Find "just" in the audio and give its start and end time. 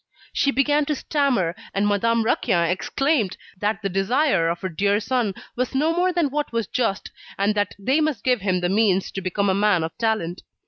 6.65-7.11